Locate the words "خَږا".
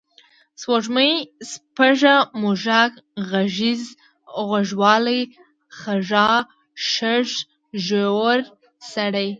5.77-6.29